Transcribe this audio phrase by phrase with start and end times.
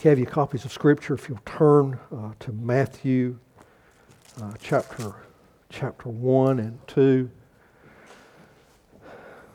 [0.00, 3.36] If you have your copies of Scripture, if you'll turn uh, to Matthew
[4.40, 5.12] uh, chapter,
[5.68, 7.30] chapter 1 and 2.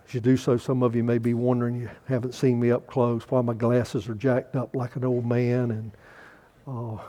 [0.07, 2.85] As you do so, some of you may be wondering, you haven't seen me up
[2.85, 5.71] close, why my glasses are jacked up like an old man.
[5.71, 5.91] And
[6.67, 7.01] uh,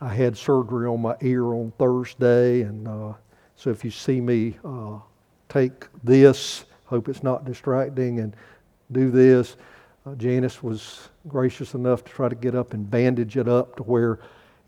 [0.00, 2.62] I had surgery on my ear on Thursday.
[2.62, 3.12] And uh,
[3.54, 4.98] so if you see me uh,
[5.48, 8.34] take this, hope it's not distracting, and
[8.90, 9.54] do this.
[10.04, 13.84] Uh, Janice was gracious enough to try to get up and bandage it up to
[13.84, 14.18] where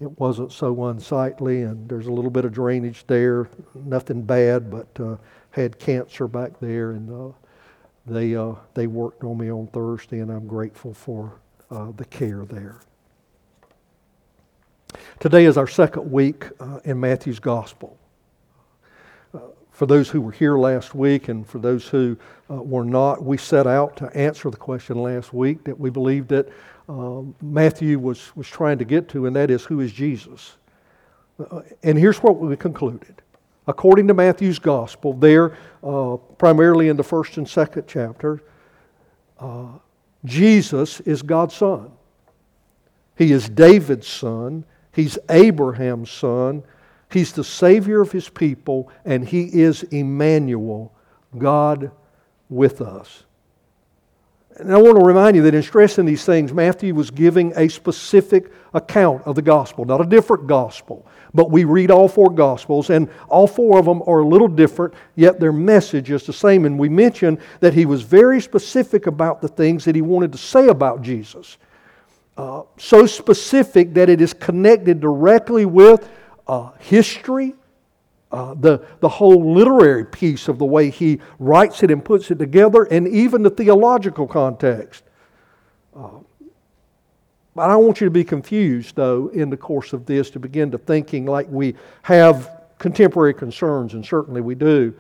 [0.01, 3.49] it wasn't so unsightly, and there's a little bit of drainage there.
[3.75, 5.17] Nothing bad, but uh,
[5.51, 7.33] had cancer back there, and uh,
[8.07, 12.45] they uh, they worked on me on Thursday, and I'm grateful for uh, the care
[12.45, 12.81] there.
[15.19, 17.99] Today is our second week uh, in Matthew's Gospel
[19.75, 22.17] for those who were here last week and for those who
[22.49, 26.29] uh, were not, we set out to answer the question last week that we believed
[26.29, 26.49] that
[26.89, 30.57] um, Matthew was, was trying to get to, and that is who is Jesus?
[31.41, 33.21] Uh, and here's what we concluded.
[33.67, 38.45] According to Matthew's gospel, there, uh, primarily in the first and second chapter,
[39.41, 39.67] uh,
[40.25, 41.91] Jesus is God's son.
[43.17, 44.65] He is David's son.
[44.93, 46.63] He's Abraham's son.
[47.15, 50.93] He's the Savior of His people, and He is Emmanuel,
[51.39, 51.93] God
[52.49, 53.25] with us.
[54.57, 57.69] And I want to remind you that in stressing these things, Matthew was giving a
[57.69, 61.07] specific account of the gospel, not a different gospel.
[61.33, 64.95] But we read all four gospels, and all four of them are a little different,
[65.17, 66.67] yet their message is the same.
[66.67, 70.39] And we mentioned that he was very specific about the things that he wanted to
[70.39, 71.59] say about Jesus.
[72.37, 76.09] Uh, so specific that it is connected directly with
[76.47, 77.55] uh, history,
[78.33, 82.39] uh, the, the whole literary piece of the way he writes it and puts it
[82.39, 85.05] together, and even the theological context.
[85.97, 86.09] Uh,
[87.55, 90.41] but I don't want you to be confused, though, in the course of this to
[90.41, 94.93] begin to thinking like we have contemporary concerns, and certainly we do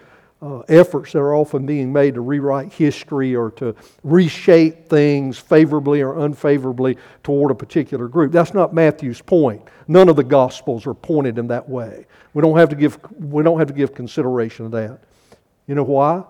[0.42, 6.02] uh, efforts that are often being made to rewrite history or to reshape things favorably
[6.02, 8.30] or unfavorably toward a particular group.
[8.32, 9.62] That's not Matthew's point.
[9.88, 12.06] None of the Gospels are pointed in that way.
[12.34, 15.00] We don't have to give, we don't have to give consideration to that.
[15.66, 16.24] You know why?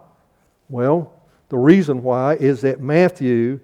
[0.68, 1.12] Well,
[1.48, 3.60] the reason why is that Matthew,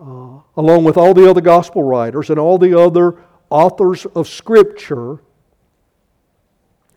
[0.00, 3.16] uh, along with all the other Gospel writers and all the other
[3.48, 5.18] authors of Scripture,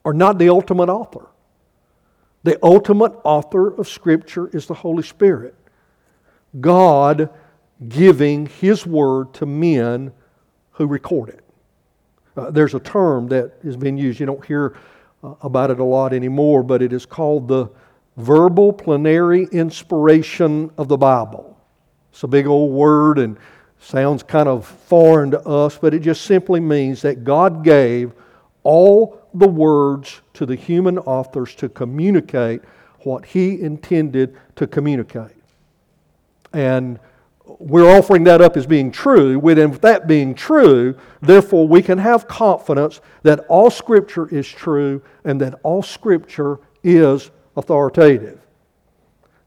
[0.04, 1.28] are not the ultimate author.
[2.48, 5.54] The ultimate author of Scripture is the Holy Spirit.
[6.62, 7.30] God
[7.90, 10.14] giving His Word to men
[10.72, 11.44] who record it.
[12.38, 14.22] Uh, there's a term that has been used.
[14.22, 14.78] You don't hear
[15.26, 17.68] uh, about it a lot anymore, but it is called the
[18.16, 21.60] verbal plenary inspiration of the Bible.
[22.14, 23.38] It's a big old word and
[23.78, 28.14] sounds kind of foreign to us, but it just simply means that God gave
[28.68, 32.62] all the words to the human authors to communicate
[33.04, 35.32] what he intended to communicate.
[36.52, 37.00] And
[37.46, 39.40] we're offering that up as being true.
[39.40, 45.40] With that being true, therefore, we can have confidence that all Scripture is true and
[45.40, 48.42] that all Scripture is authoritative.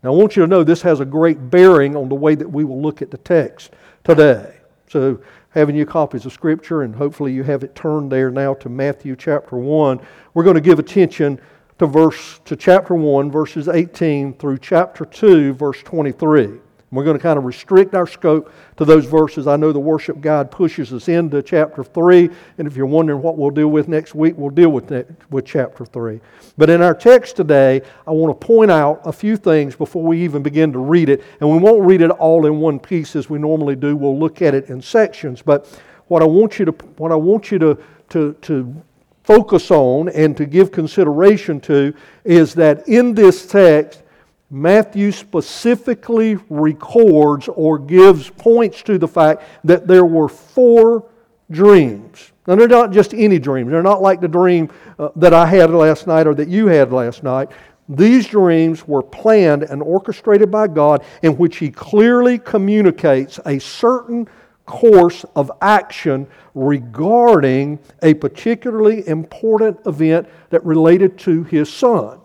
[0.03, 2.49] Now, I want you to know this has a great bearing on the way that
[2.49, 4.57] we will look at the text today.
[4.89, 5.21] So,
[5.51, 9.17] having your copies of Scripture, and hopefully you have it turned there now to Matthew
[9.17, 10.01] chapter 1.
[10.35, 11.41] We're going to give attention
[11.79, 16.61] to verse to chapter 1, verses 18 through chapter 2, verse 23.
[16.93, 19.47] We're going to kind of restrict our scope to those verses.
[19.47, 22.29] I know the worship guide pushes us into chapter 3,
[22.59, 24.91] and if you're wondering what we'll deal with next week, we'll deal with,
[25.31, 26.21] with chapter 3.
[26.59, 30.21] But in our text today, I want to point out a few things before we
[30.25, 31.23] even begin to read it.
[31.41, 33.95] And we won't read it all in one piece as we normally do.
[33.95, 35.43] We'll look at it in sections.
[35.43, 38.83] But what I want you to, what I want you to, to, to
[39.23, 44.03] focus on and to give consideration to is that in this text,
[44.51, 51.09] Matthew specifically records or gives points to the fact that there were four
[51.51, 52.33] dreams.
[52.47, 53.71] Now, they're not just any dreams.
[53.71, 54.69] They're not like the dream
[54.99, 57.51] uh, that I had last night or that you had last night.
[57.89, 64.29] These dreams were planned and orchestrated by God in which He clearly communicates a certain
[64.67, 72.20] course of action regarding a particularly important event that related to His Son.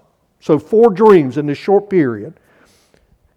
[0.45, 2.35] So, four dreams in this short period.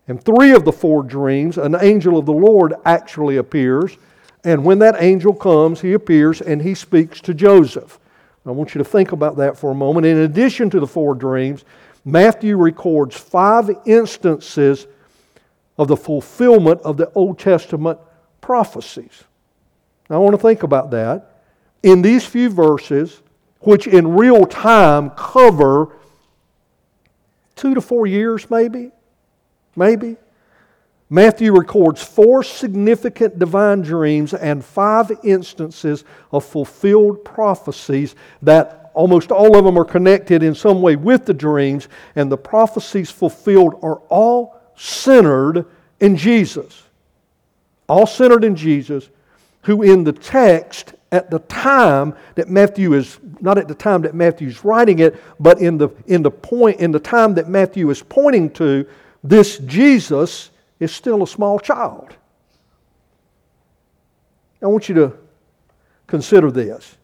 [0.08, 3.96] And three of the four dreams, an angel of the Lord actually appears.
[4.44, 7.98] And when that angel comes, he appears and he speaks to Joseph.
[8.44, 10.04] I want you to think about that for a moment.
[10.04, 11.64] In addition to the four dreams,
[12.04, 14.86] Matthew records five instances
[15.78, 17.98] of the fulfillment of the Old Testament
[18.42, 19.24] prophecies.
[20.10, 21.40] Now, I want to think about that.
[21.82, 23.22] In these few verses,
[23.60, 25.94] which in real time cover
[27.58, 28.90] two to four years, maybe,
[29.76, 30.16] maybe.
[31.10, 39.56] Matthew records four significant divine dreams and five instances of fulfilled prophecies that almost all
[39.56, 44.00] of them are connected in some way with the dreams, and the prophecies fulfilled are
[44.08, 45.64] all centered
[46.00, 46.82] in Jesus.
[47.88, 49.08] All centered in Jesus,
[49.62, 54.14] who in the text at the time that Matthew is, not at the time that
[54.14, 57.88] Matthew is writing it, but in the, in the point, in the time that Matthew
[57.90, 58.86] is pointing to,
[59.24, 60.50] this Jesus
[60.80, 62.14] is still a small child.
[64.62, 65.12] I want you to
[66.06, 66.96] consider this.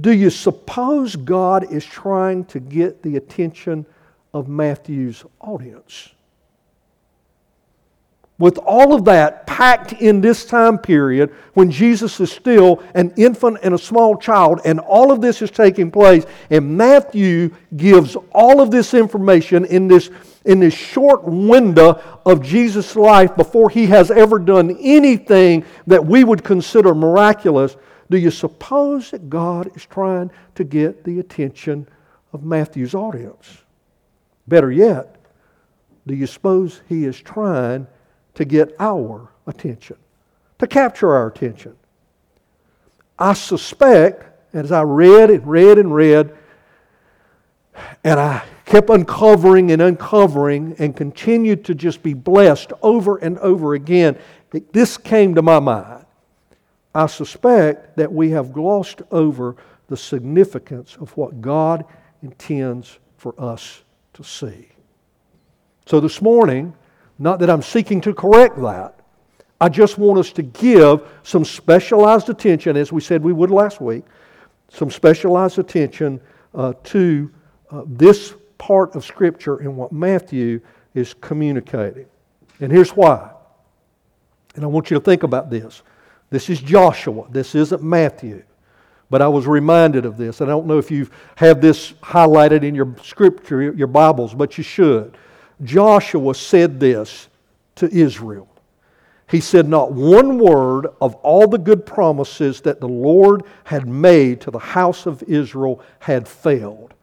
[0.00, 3.86] Do you suppose God is trying to get the attention
[4.34, 6.10] of Matthew's audience?
[8.38, 13.58] With all of that packed in this time period when Jesus is still an infant
[13.62, 18.60] and a small child, and all of this is taking place, and Matthew gives all
[18.60, 20.10] of this information in this,
[20.44, 26.22] in this short window of Jesus' life before he has ever done anything that we
[26.22, 27.74] would consider miraculous.
[28.10, 31.88] Do you suppose that God is trying to get the attention
[32.34, 33.62] of Matthew's audience?
[34.46, 35.16] Better yet,
[36.06, 37.86] do you suppose he is trying
[38.36, 39.96] to get our attention,
[40.58, 41.76] to capture our attention.
[43.18, 44.24] I suspect,
[44.54, 46.36] as I read and read and read,
[48.04, 53.74] and I kept uncovering and uncovering and continued to just be blessed over and over
[53.74, 54.18] again,
[54.72, 56.04] this came to my mind.
[56.94, 59.56] I suspect that we have glossed over
[59.88, 61.84] the significance of what God
[62.22, 63.82] intends for us
[64.14, 64.68] to see.
[65.86, 66.74] So this morning,
[67.18, 68.94] not that I'm seeking to correct that.
[69.60, 73.80] I just want us to give some specialized attention, as we said we would last
[73.80, 74.04] week,
[74.68, 76.20] some specialized attention
[76.54, 77.30] uh, to
[77.70, 80.60] uh, this part of Scripture and what Matthew
[80.94, 82.06] is communicating.
[82.60, 83.30] And here's why.
[84.54, 85.82] And I want you to think about this.
[86.30, 88.42] This is Joshua, this isn't Matthew.
[89.08, 90.40] But I was reminded of this.
[90.40, 94.64] I don't know if you have this highlighted in your scripture, your Bibles, but you
[94.64, 95.16] should.
[95.62, 97.28] Joshua said this
[97.76, 98.48] to Israel.
[99.28, 104.40] He said, Not one word of all the good promises that the Lord had made
[104.42, 106.94] to the house of Israel had failed.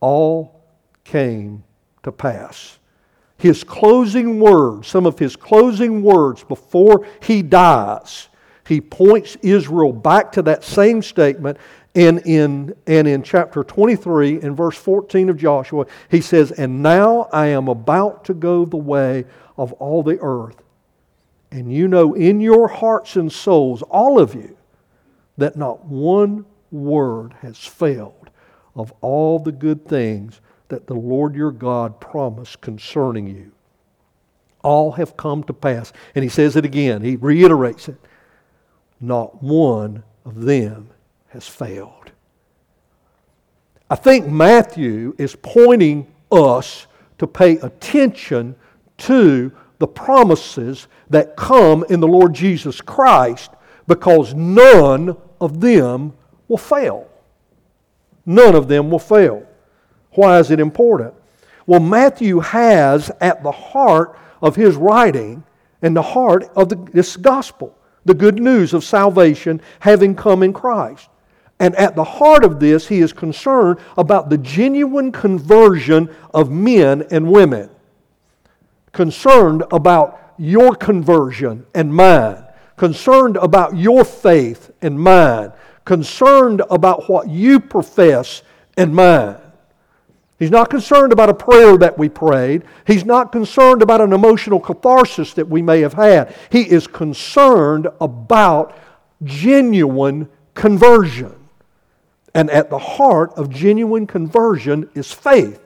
[0.00, 0.62] All
[1.04, 1.64] came
[2.02, 2.78] to pass.
[3.38, 8.28] His closing words, some of his closing words before he dies,
[8.66, 11.58] he points Israel back to that same statement
[11.96, 17.26] and in, and in chapter 23, in verse 14 of Joshua, he says, And now
[17.32, 19.24] I am about to go the way
[19.56, 20.62] of all the earth.
[21.50, 24.58] And you know in your hearts and souls, all of you,
[25.38, 28.28] that not one word has failed
[28.74, 33.52] of all the good things that the Lord your God promised concerning you.
[34.62, 35.94] All have come to pass.
[36.14, 37.96] And he says it again, he reiterates it.
[39.00, 40.90] Not one of them
[41.36, 42.10] has failed.
[43.90, 46.86] I think Matthew is pointing us
[47.18, 48.56] to pay attention
[48.98, 53.50] to the promises that come in the Lord Jesus Christ
[53.86, 56.14] because none of them
[56.48, 57.06] will fail.
[58.24, 59.46] None of them will fail.
[60.12, 61.12] Why is it important?
[61.66, 65.44] Well, Matthew has at the heart of his writing
[65.82, 67.76] and the heart of the, this gospel
[68.06, 71.10] the good news of salvation having come in Christ.
[71.58, 77.06] And at the heart of this, he is concerned about the genuine conversion of men
[77.10, 77.70] and women.
[78.92, 82.44] Concerned about your conversion and mine.
[82.76, 85.52] Concerned about your faith and mine.
[85.86, 88.42] Concerned about what you profess
[88.76, 89.36] and mine.
[90.38, 92.64] He's not concerned about a prayer that we prayed.
[92.86, 96.34] He's not concerned about an emotional catharsis that we may have had.
[96.50, 98.76] He is concerned about
[99.24, 101.34] genuine conversion.
[102.36, 105.58] And at the heart of genuine conversion is faith.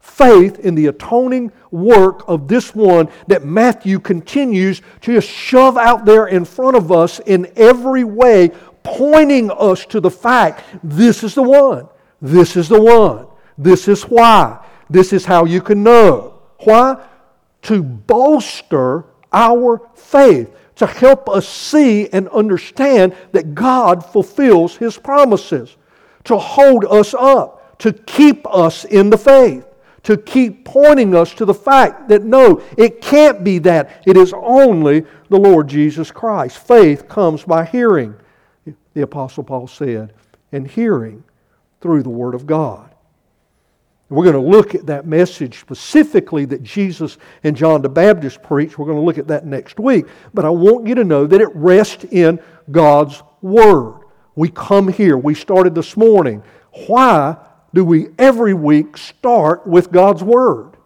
[0.00, 6.04] Faith in the atoning work of this one that Matthew continues to just shove out
[6.04, 8.50] there in front of us in every way,
[8.82, 11.88] pointing us to the fact this is the one.
[12.20, 13.28] This is the one.
[13.56, 14.66] This is why.
[14.90, 16.42] This is how you can know.
[16.64, 17.00] Why?
[17.62, 25.76] To bolster our faith to help us see and understand that God fulfills His promises,
[26.24, 29.66] to hold us up, to keep us in the faith,
[30.02, 34.02] to keep pointing us to the fact that no, it can't be that.
[34.06, 36.58] It is only the Lord Jesus Christ.
[36.58, 38.14] Faith comes by hearing,
[38.94, 40.12] the Apostle Paul said,
[40.52, 41.24] and hearing
[41.80, 42.85] through the Word of God.
[44.08, 48.78] We're going to look at that message specifically that Jesus and John the Baptist preached.
[48.78, 50.06] We're going to look at that next week.
[50.32, 54.00] But I want you to know that it rests in God's Word.
[54.36, 55.16] We come here.
[55.16, 56.44] We started this morning.
[56.86, 57.36] Why
[57.74, 60.76] do we every week start with God's Word?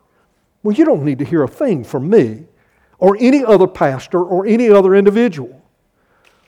[0.62, 2.44] Well, you don't need to hear a thing from me
[2.98, 5.60] or any other pastor or any other individual.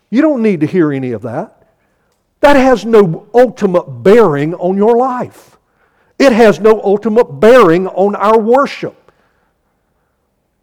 [0.09, 1.75] You don't need to hear any of that.
[2.41, 5.59] That has no ultimate bearing on your life.
[6.23, 9.11] It has no ultimate bearing on our worship.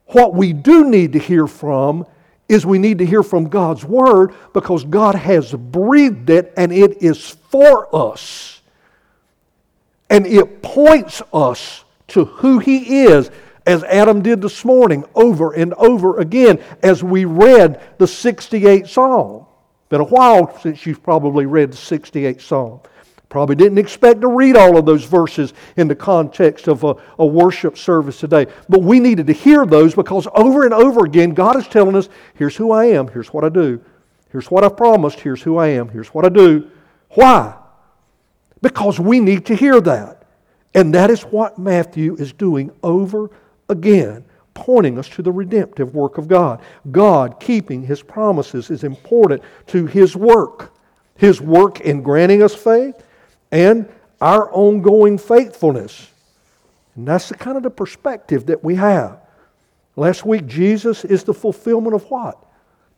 [0.05, 2.05] What we do need to hear from
[2.47, 7.03] is we need to hear from God's Word because God has breathed it and it
[7.03, 8.61] is for us.
[10.09, 13.29] And it points us to who He is,
[13.67, 19.45] as Adam did this morning over and over again as we read the 68th Psalm.
[19.89, 22.79] Been a while since you've probably read the 68th Psalm.
[23.29, 27.25] Probably didn't expect to read all of those verses in the context of a, a,
[27.25, 28.47] worship service today.
[28.67, 32.09] But we needed to hear those because over and over again, God is telling us
[32.33, 33.79] here's who I am, here's what I do,
[34.31, 36.71] here's what I promised, here's who I am, here's what I do.
[37.09, 37.55] Why?
[38.63, 40.23] Because we need to hear that.
[40.73, 43.29] And that is what Matthew is doing over
[43.69, 46.61] again, pointing us to the redemptive work of God.
[46.89, 50.73] God keeping his promises is important to his work.
[51.15, 53.03] His work in granting us faith
[53.51, 53.89] and
[54.21, 56.09] our ongoing faithfulness.
[56.95, 59.19] And that's the kind of the perspective that we have.
[59.95, 62.37] Last week, Jesus is the fulfillment of what?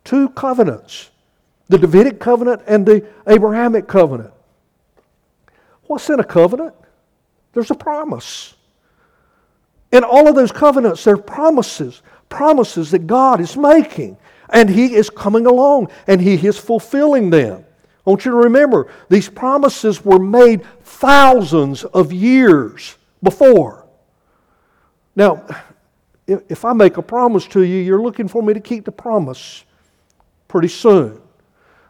[0.03, 1.09] Two covenants
[1.69, 4.33] the Davidic covenant and the Abrahamic covenant.
[5.83, 6.75] What's in a covenant?
[7.53, 8.55] There's a promise.
[9.93, 14.17] In all of those covenants, there are promises, promises that God is making,
[14.49, 17.63] and He is coming along and He is fulfilling them.
[18.05, 23.85] I want you to remember, these promises were made thousands of years before.
[25.15, 25.45] Now,
[26.25, 29.65] if I make a promise to you, you're looking for me to keep the promise
[30.47, 31.21] pretty soon.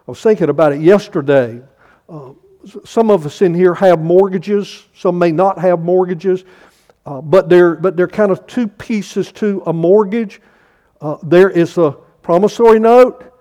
[0.08, 1.62] I was thinking about it yesterday.
[2.10, 2.32] Uh,
[2.84, 6.44] some of us in here have mortgages, some may not have mortgages,
[7.06, 10.42] uh, but, they're, but they're kind of two pieces to a mortgage.
[11.00, 11.92] Uh, there is a
[12.22, 13.34] promissory note,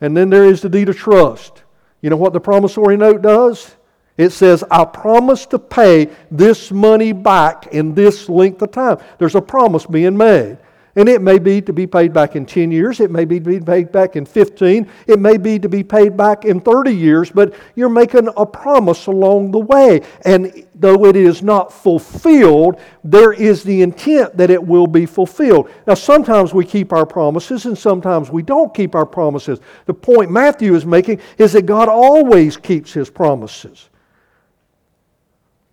[0.00, 1.63] and then there is the deed of trust.
[2.04, 3.76] You know what the promissory note does?
[4.18, 8.98] It says, I promise to pay this money back in this length of time.
[9.16, 10.58] There's a promise being made.
[10.96, 13.44] And it may be to be paid back in 10 years, it may be to
[13.44, 17.30] be paid back in 15, it may be to be paid back in 30 years,
[17.30, 20.02] but you're making a promise along the way.
[20.24, 25.68] And though it is not fulfilled, there is the intent that it will be fulfilled.
[25.86, 29.58] Now, sometimes we keep our promises and sometimes we don't keep our promises.
[29.86, 33.88] The point Matthew is making is that God always keeps his promises.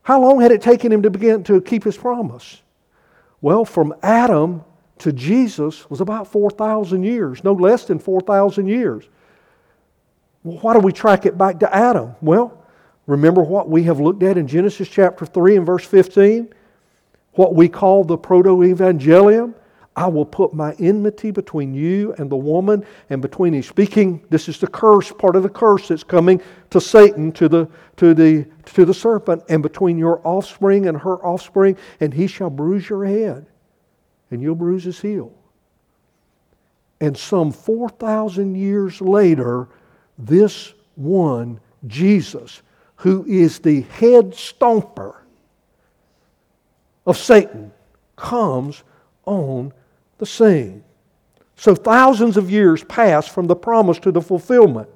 [0.02, 2.64] How long had it taken him to begin to keep his promise?
[3.40, 4.64] Well, from Adam
[5.02, 9.04] to Jesus was about 4,000 years, no less than 4,000 years.
[10.44, 12.16] Well, why do we track it back to Adam?
[12.22, 12.64] Well,
[13.08, 16.54] remember what we have looked at in Genesis chapter 3 and verse 15?
[17.34, 19.56] What we call the proto evangelium.
[19.96, 23.62] I will put my enmity between you and the woman, and between you.
[23.62, 27.68] Speaking, this is the curse, part of the curse that's coming to Satan, to the,
[27.98, 32.50] to the, to the serpent, and between your offspring and her offspring, and he shall
[32.50, 33.48] bruise your head
[34.32, 35.32] and you'll bruise his heel.
[37.00, 39.68] And some 4,000 years later,
[40.18, 42.62] this one, Jesus,
[42.96, 45.16] who is the head stomper
[47.06, 47.72] of Satan,
[48.16, 48.84] comes
[49.26, 49.74] on
[50.20, 50.84] the scene.
[51.56, 54.90] So thousands of years pass from the promise to the fulfillment.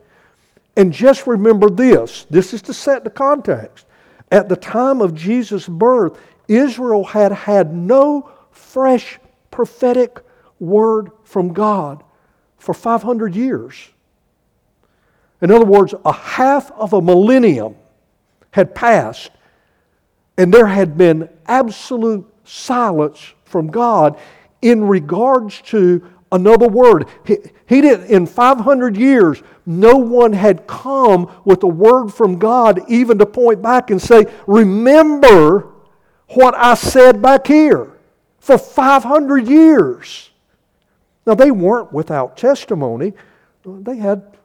[0.78, 3.86] And just remember this this is to set the context.
[4.32, 9.20] At the time of Jesus' birth, Israel had had no fresh
[9.56, 10.20] prophetic
[10.60, 12.04] word from God
[12.58, 13.88] for 500 years.
[15.42, 17.76] In other words, a half of a millennium
[18.52, 19.32] had passed,
[20.38, 24.20] and there had been absolute silence from God
[24.62, 27.08] in regards to another word.
[27.26, 32.82] He, he did in 500 years, no one had come with a word from God
[32.90, 35.72] even to point back and say, Remember
[36.28, 37.95] what I said back here
[38.46, 40.30] for 500 years.
[41.26, 43.14] Now, they weren't without testimony.
[43.66, 44.38] They had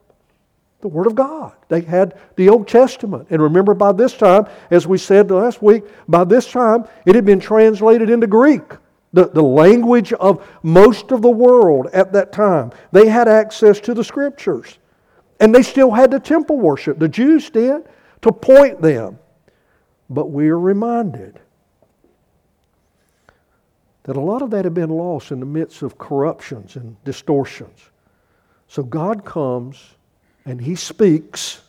[0.81, 1.53] the Word of God.
[1.69, 3.27] They had the Old Testament.
[3.29, 7.27] And remember, by this time, as we said last week, by this time it had
[7.27, 8.63] been translated into Greek,
[9.13, 12.73] the, the language of most of the world at that time.
[12.93, 14.79] They had access to the Scriptures.
[15.41, 17.87] And they still had the temple worship, the Jews did,
[18.23, 19.19] to point them.
[20.09, 21.39] But we are reminded
[24.05, 27.91] that a lot of that had been lost in the midst of corruptions and distortions.
[28.69, 29.95] So God comes
[30.45, 31.61] and he speaks,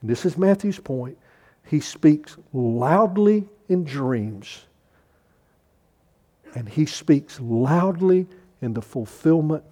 [0.00, 1.16] and this is Matthew's point,
[1.64, 4.64] he speaks loudly in dreams.
[6.54, 8.26] And he speaks loudly
[8.62, 9.64] in the fulfillment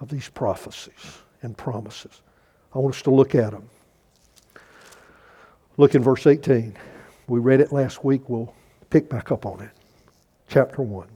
[0.00, 2.22] of these prophecies and promises.
[2.74, 3.68] I want us to look at them.
[5.76, 6.76] Look in verse 18.
[7.28, 8.28] We read it last week.
[8.28, 8.54] We'll
[8.90, 9.70] pick back up on it.
[10.48, 11.08] Chapter 1.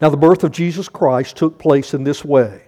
[0.00, 2.62] Now, the birth of Jesus Christ took place in this way.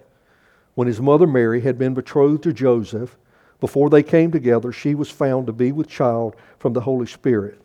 [0.74, 3.16] When his mother Mary had been betrothed to Joseph,
[3.60, 7.60] before they came together, she was found to be with child from the Holy Spirit.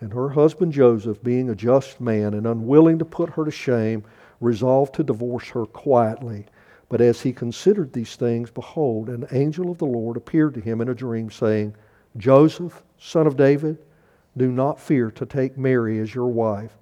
[0.00, 4.02] And her husband Joseph, being a just man and unwilling to put her to shame,
[4.40, 6.46] resolved to divorce her quietly.
[6.88, 10.80] But as he considered these things, behold, an angel of the Lord appeared to him
[10.80, 11.74] in a dream, saying,
[12.16, 13.78] Joseph, son of David,
[14.36, 16.72] do not fear to take Mary as your wife,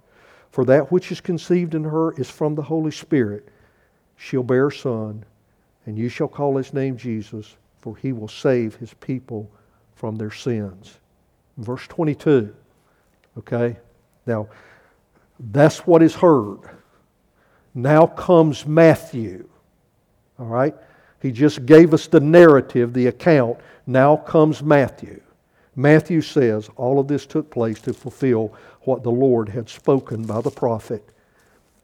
[0.51, 3.49] for that which is conceived in her is from the Holy Spirit.
[4.17, 5.25] She'll bear a son
[5.87, 9.51] and you shall call his name Jesus, for he will save his people
[9.95, 10.99] from their sins.
[11.59, 12.55] Verse 22.
[13.39, 13.77] Okay?
[14.27, 14.49] Now,
[15.39, 16.61] that's what is heard.
[17.75, 19.49] Now comes Matthew.
[20.39, 20.75] All right?
[21.21, 23.59] He just gave us the narrative, the account.
[23.87, 25.21] Now comes Matthew.
[25.75, 30.41] Matthew says all of this took place to fulfill what the Lord had spoken by
[30.41, 31.09] the prophet.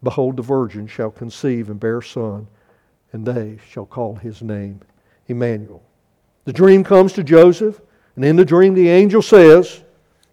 [0.02, 2.47] Behold, the virgin shall conceive and bear a son
[3.12, 4.80] and they shall call his name
[5.28, 5.83] Emmanuel.
[6.45, 7.80] The dream comes to Joseph,
[8.16, 9.83] and in the dream the angel says,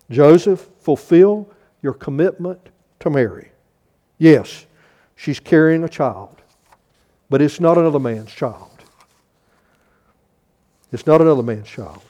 [0.10, 1.50] Joseph, fulfill
[1.82, 2.60] your commitment
[3.00, 3.52] to Mary.
[4.18, 4.66] Yes,
[5.16, 6.42] she's carrying a child,
[7.30, 8.72] but it's not another man's child.
[10.92, 12.02] It's not another man's child.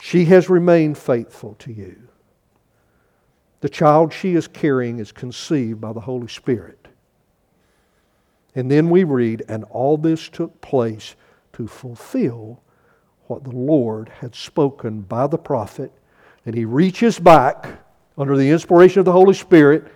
[0.00, 2.08] She has remained faithful to you.
[3.60, 6.88] The child she is carrying is conceived by the Holy Spirit.
[8.54, 11.14] And then we read, and all this took place
[11.52, 12.62] to fulfill
[13.26, 15.92] what the Lord had spoken by the prophet.
[16.46, 17.68] And he reaches back
[18.16, 19.86] under the inspiration of the Holy Spirit,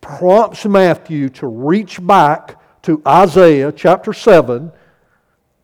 [0.00, 4.72] prompts Matthew to reach back to Isaiah chapter 7.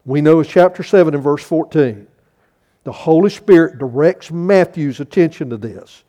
[0.05, 2.07] We know it's chapter 7 and verse 14.
[2.85, 6.05] The Holy Spirit directs Matthew's attention to this.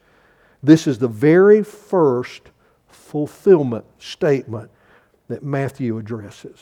[0.63, 2.43] This is the very first
[2.87, 4.69] fulfillment statement
[5.27, 6.57] that Matthew addresses.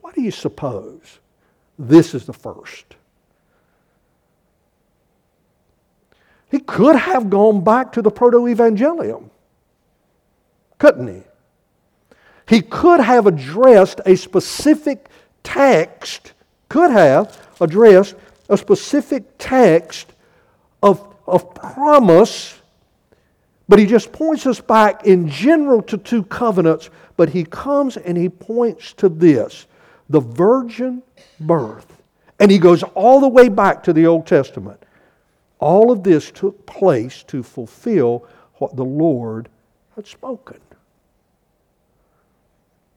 [0.00, 1.18] What do you suppose
[1.78, 2.96] this is the first?
[6.50, 9.30] He could have gone back to the proto evangelium,
[10.78, 11.22] couldn't he?
[12.48, 15.08] He could have addressed a specific
[15.44, 16.32] text,
[16.68, 18.16] could have addressed
[18.50, 20.12] a specific text
[20.82, 22.60] of, of promise
[23.70, 28.18] but he just points us back in general to two covenants, but he comes and
[28.18, 29.66] he points to this
[30.08, 31.04] the virgin
[31.38, 32.02] birth.
[32.40, 34.82] And he goes all the way back to the Old Testament.
[35.60, 39.48] All of this took place to fulfill what the Lord
[39.94, 40.58] had spoken.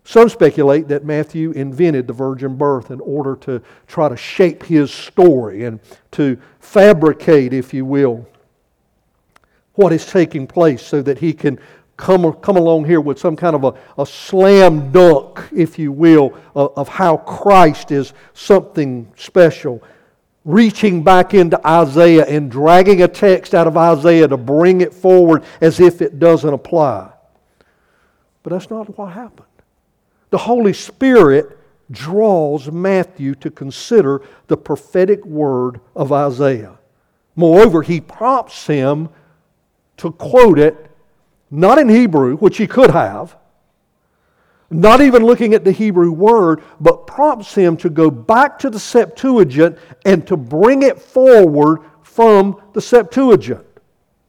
[0.05, 4.91] Some speculate that Matthew invented the virgin birth in order to try to shape his
[4.91, 5.79] story and
[6.11, 8.27] to fabricate, if you will,
[9.75, 11.57] what is taking place so that he can
[11.95, 16.37] come, come along here with some kind of a, a slam dunk, if you will,
[16.53, 19.81] of, of how Christ is something special.
[20.43, 25.45] Reaching back into Isaiah and dragging a text out of Isaiah to bring it forward
[25.61, 27.09] as if it doesn't apply.
[28.43, 29.47] But that's not what happened.
[30.33, 31.59] The Holy Spirit
[31.91, 36.79] draws Matthew to consider the prophetic word of Isaiah.
[37.35, 39.09] Moreover, he prompts him
[39.97, 40.89] to quote it,
[41.51, 43.37] not in Hebrew, which he could have,
[44.71, 48.79] not even looking at the Hebrew word, but prompts him to go back to the
[48.79, 53.67] Septuagint and to bring it forward from the Septuagint.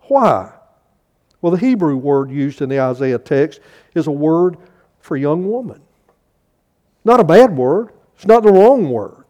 [0.01, 0.53] Why?
[1.40, 3.61] Well, the Hebrew word used in the Isaiah text
[3.95, 4.59] is a word
[5.01, 5.81] for young woman.
[7.05, 9.25] Not a bad word, it's not the wrong word.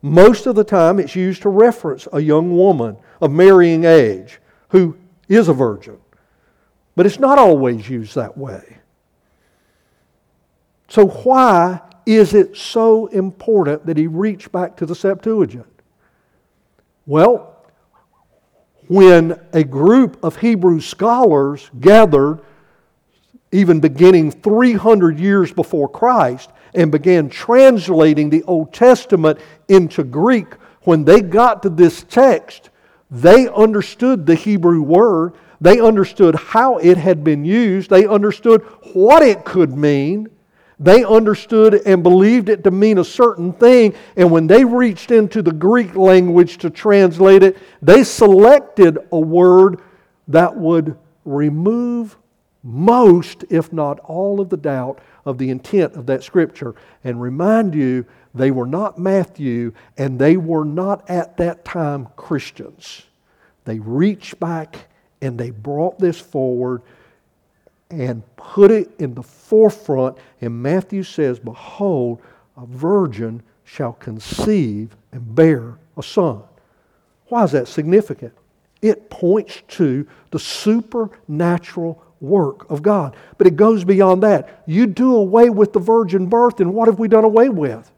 [0.00, 4.96] Most of the time, it's used to reference a young woman of marrying age who
[5.28, 5.98] is a virgin.
[6.94, 8.78] But it's not always used that way.
[10.88, 15.66] So, why is it so important that he reached back to the Septuagint?
[17.06, 17.56] Well,
[18.86, 22.40] when a group of Hebrew scholars gathered,
[23.52, 31.04] even beginning 300 years before Christ, and began translating the Old Testament into Greek, when
[31.04, 32.70] they got to this text,
[33.10, 35.34] they understood the Hebrew word.
[35.60, 37.90] They understood how it had been used.
[37.90, 38.62] They understood
[38.94, 40.28] what it could mean.
[40.80, 43.94] They understood and believed it to mean a certain thing.
[44.16, 49.80] And when they reached into the Greek language to translate it, they selected a word
[50.28, 52.16] that would remove
[52.62, 57.74] most, if not all, of the doubt of the intent of that scripture and remind
[57.74, 63.02] you they were not Matthew and they were not at that time Christians.
[63.66, 64.88] They reached back
[65.20, 66.80] and they brought this forward
[67.90, 70.16] and put it in the forefront.
[70.40, 72.22] And Matthew says, Behold,
[72.56, 76.42] a virgin shall conceive and bear a son.
[77.26, 78.32] Why is that significant?
[78.80, 83.16] It points to the supernatural work of God.
[83.36, 84.62] But it goes beyond that.
[84.66, 87.90] You do away with the virgin birth, and what have we done away with?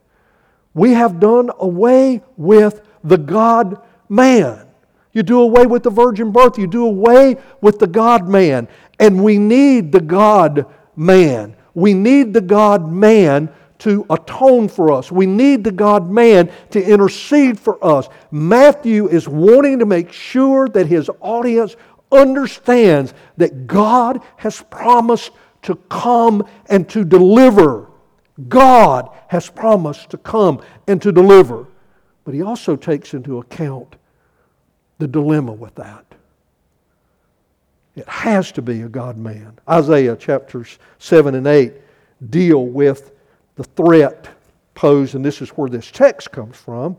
[0.75, 4.67] We have done away with the God man.
[5.13, 6.59] You do away with the virgin birth.
[6.59, 8.69] You do away with the God man.
[8.99, 11.57] And we need the God man.
[11.75, 15.11] We need the God man to atone for us.
[15.11, 18.09] We need the God man to intercede for us.
[18.31, 21.77] Matthew is wanting to make sure that his audience
[22.13, 25.31] understands that God has promised
[25.63, 27.89] to come and to deliver.
[28.49, 31.67] God has promised to come and to deliver.
[32.25, 33.97] But he also takes into account
[34.99, 36.05] the dilemma with that.
[37.97, 39.59] It has to be a God man.
[39.69, 41.75] Isaiah chapters 7 and 8
[42.31, 43.13] deal with
[43.57, 44.29] the threat
[44.75, 46.97] posed, and this is where this text comes from,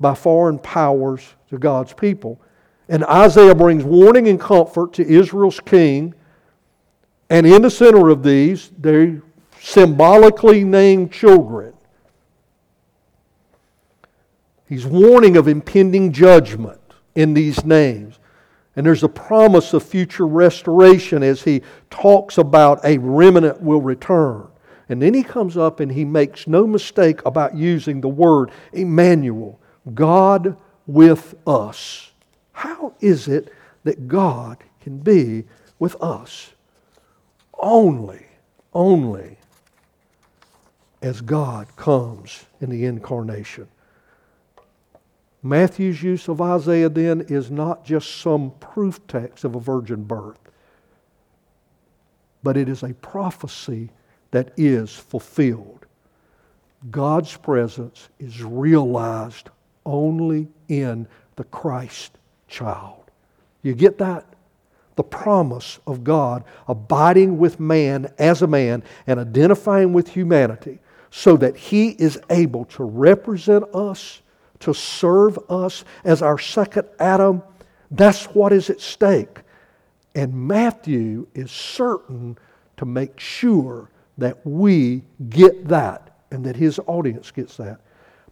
[0.00, 2.40] by foreign powers to God's people.
[2.88, 6.14] And Isaiah brings warning and comfort to Israel's king.
[7.30, 9.20] And in the center of these, they
[9.60, 11.72] symbolically named children.
[14.68, 16.80] He's warning of impending judgment
[17.14, 18.18] in these names.
[18.76, 24.48] And there's a promise of future restoration as he talks about a remnant will return.
[24.88, 29.60] And then he comes up and he makes no mistake about using the word Emmanuel,
[29.94, 32.10] God with us.
[32.54, 35.44] How is it that God can be
[35.78, 36.52] with us?
[37.58, 38.26] Only,
[38.72, 39.36] only
[41.02, 43.68] as God comes in the incarnation.
[45.42, 50.38] Matthew's use of Isaiah then is not just some proof text of a virgin birth,
[52.42, 53.90] but it is a prophecy
[54.30, 55.84] that is fulfilled.
[56.90, 59.50] God's presence is realized
[59.84, 62.16] only in the Christ
[62.48, 63.10] child.
[63.62, 64.26] You get that?
[64.96, 70.78] The promise of God abiding with man as a man and identifying with humanity
[71.10, 74.20] so that he is able to represent us,
[74.60, 77.42] to serve us as our second Adam.
[77.90, 79.38] That's what is at stake.
[80.14, 82.38] And Matthew is certain
[82.76, 87.80] to make sure that we get that and that his audience gets that.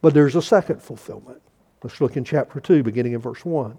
[0.01, 1.41] But there's a second fulfillment.
[1.83, 3.79] Let's look in chapter 2, beginning in verse 1.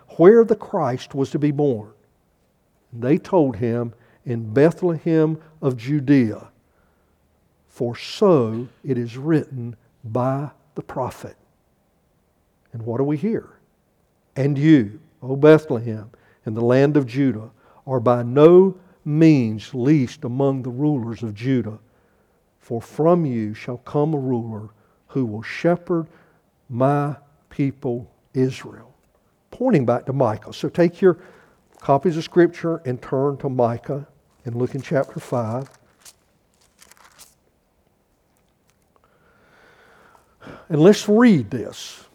[0.21, 1.89] where the Christ was to be born.
[2.93, 3.91] They told him,
[4.23, 6.51] In Bethlehem of Judea,
[7.65, 11.35] for so it is written by the prophet.
[12.71, 13.49] And what do we hear?
[14.35, 16.11] And you, O Bethlehem,
[16.45, 17.49] in the land of Judah,
[17.87, 21.79] are by no means least among the rulers of Judah.
[22.59, 24.69] For from you shall come a ruler
[25.07, 26.05] who will shepherd
[26.69, 27.15] my
[27.49, 28.90] people Israel.
[29.61, 30.51] Pointing back to Micah.
[30.53, 31.19] So take your
[31.79, 34.07] copies of Scripture and turn to Micah
[34.43, 35.69] and look in chapter 5.
[40.67, 42.05] And let's read this.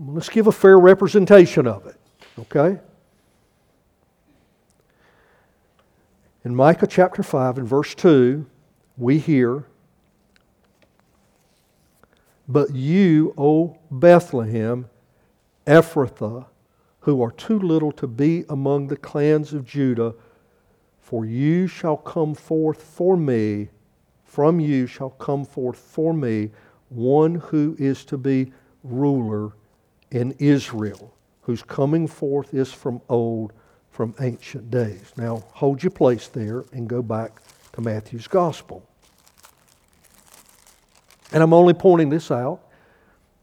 [0.00, 1.94] Let's give a fair representation of it.
[2.40, 2.80] Okay?
[6.44, 8.44] In Micah chapter 5 and verse 2,
[8.96, 9.64] we hear
[12.48, 14.90] But you, O Bethlehem,
[15.68, 16.46] Ephrathah,
[17.04, 20.14] who are too little to be among the clans of Judah,
[20.98, 23.68] for you shall come forth for me,
[24.24, 26.50] from you shall come forth for me
[26.88, 28.50] one who is to be
[28.82, 29.52] ruler
[30.12, 33.52] in Israel, whose coming forth is from old,
[33.90, 35.12] from ancient days.
[35.14, 38.82] Now, hold your place there and go back to Matthew's Gospel.
[41.32, 42.62] And I'm only pointing this out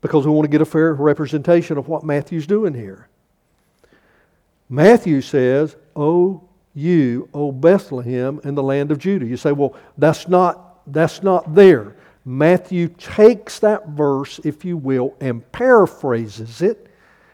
[0.02, 3.08] because we want to get a fair representation of what Matthew's doing here.
[4.72, 6.42] Matthew says, O
[6.74, 9.26] you, O Bethlehem, in the land of Judah.
[9.26, 11.98] You say, well, that's not, that's not there.
[12.24, 16.88] Matthew takes that verse, if you will, and paraphrases it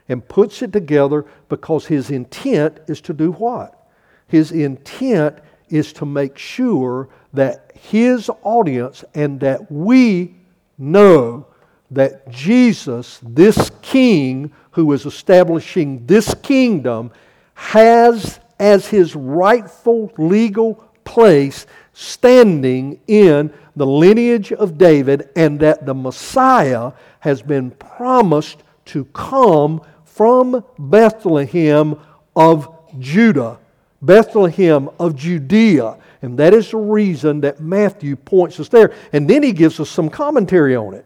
[0.10, 3.88] and puts it together because his intent is to do what?
[4.28, 5.38] His intent
[5.70, 10.38] is to make sure that his audience and that we
[10.80, 11.46] know
[11.92, 17.12] that Jesus, this king who is establishing this kingdom,
[17.58, 25.94] has as his rightful legal place standing in the lineage of David, and that the
[25.94, 32.00] Messiah has been promised to come from Bethlehem
[32.36, 33.58] of Judah,
[34.02, 35.98] Bethlehem of Judea.
[36.22, 38.94] And that is the reason that Matthew points us there.
[39.14, 41.06] And then he gives us some commentary on it.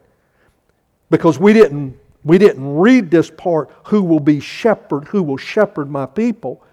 [1.10, 5.90] Because we didn't, we didn't read this part, who will be shepherd, who will shepherd
[5.90, 6.64] my people.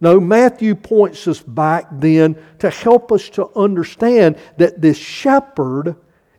[0.00, 5.94] No, Matthew points us back then to help us to understand that this shepherd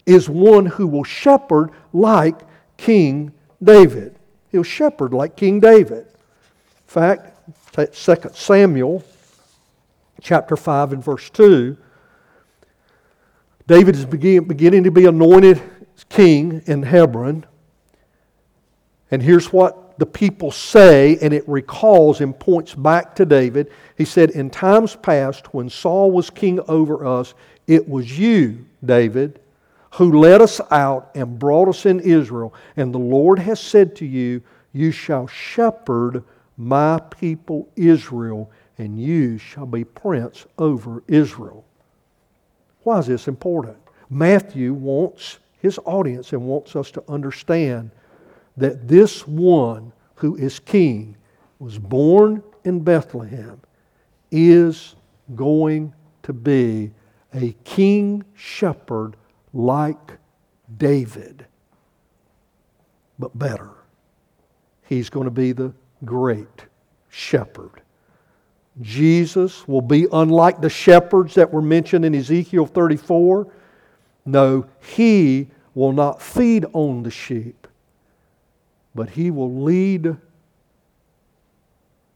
[0.06, 2.40] is one who will shepherd like
[2.78, 3.32] King
[3.64, 4.18] David.
[4.50, 6.08] He'll shepherd like King David.
[6.08, 7.38] In fact,
[7.76, 9.04] 2 Samuel
[10.22, 11.78] chapter 5 and verse 2,
[13.68, 15.62] David is beginning to be anointed
[16.10, 17.46] king in Hebron.
[19.12, 23.72] And here's what the people say, and it recalls and points back to David.
[23.98, 27.34] He said, In times past, when Saul was king over us,
[27.68, 29.40] it was you, David,
[29.94, 32.54] who led us out and brought us in Israel.
[32.78, 34.42] And the Lord has said to you,
[34.74, 36.24] You shall shepherd
[36.58, 41.66] my people Israel, and you shall be prince over Israel.
[42.84, 43.78] Why is this important?
[44.10, 47.92] Matthew wants his audience and wants us to understand
[48.62, 51.18] that this one who is king
[51.58, 53.60] was born in Bethlehem
[54.30, 54.96] is
[55.36, 56.92] going to be
[57.34, 59.16] a king shepherd
[59.52, 60.12] like
[60.78, 61.48] David,
[63.18, 63.72] but better.
[64.84, 65.74] He's going to be the
[66.06, 66.68] great
[67.10, 67.82] shepherd.
[68.80, 73.52] Jesus will be unlike the shepherds that were mentioned in Ezekiel 34.
[74.28, 77.61] No, he will not feed on the sheep
[78.94, 80.18] but he will lead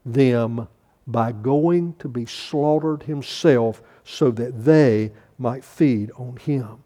[0.04, 0.68] them
[1.06, 6.82] by going to be slaughtered himself so that they might feed on him.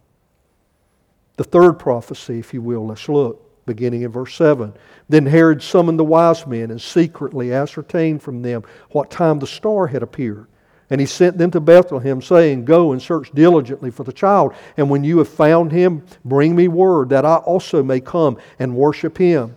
[1.36, 4.74] The third prophecy, if you will, let's look, beginning in verse 7.
[5.08, 9.86] Then Herod summoned the wise men and secretly ascertained from them what time the star
[9.86, 10.46] had appeared.
[10.90, 14.90] And he sent them to Bethlehem, saying, Go and search diligently for the child, and
[14.90, 19.16] when you have found him, bring me word that I also may come and worship
[19.16, 19.56] him.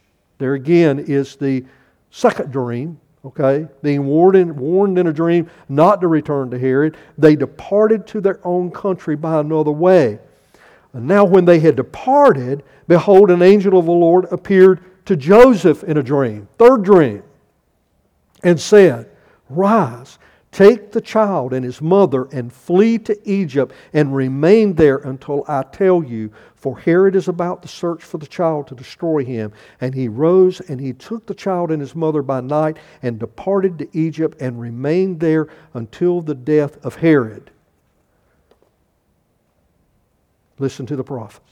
[0.41, 1.63] there again is the
[2.09, 3.67] second dream, okay?
[3.83, 8.21] Being warned in, warned in a dream not to return to Herod, they departed to
[8.21, 10.19] their own country by another way.
[10.93, 15.83] And now, when they had departed, behold, an angel of the Lord appeared to Joseph
[15.83, 17.23] in a dream, third dream,
[18.43, 19.09] and said,
[19.49, 20.17] Rise
[20.51, 25.63] Take the child and his mother and flee to Egypt and remain there until I
[25.63, 29.53] tell you, for Herod is about to search for the child to destroy him.
[29.79, 33.79] And he rose and he took the child and his mother by night and departed
[33.79, 37.49] to Egypt and remained there until the death of Herod.
[40.59, 41.49] Listen to the prophets.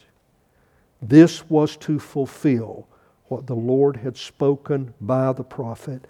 [1.01, 2.85] This was to fulfill
[3.29, 6.05] what the Lord had spoken by the prophet